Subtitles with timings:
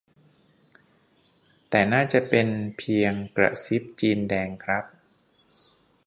[1.69, 4.85] แต่น่าจะเป็นเพียงกระซิบจีนแดงครับ